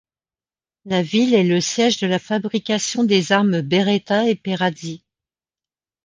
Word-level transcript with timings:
La 0.85 1.03
ville 1.03 1.35
est 1.35 1.43
le 1.43 1.61
siège 1.61 1.99
de 1.99 2.07
la 2.07 2.17
fabrication 2.17 3.03
des 3.03 3.31
armes 3.33 3.61
Beretta 3.61 4.27
et 4.27 4.33
Perazzi. 4.33 5.03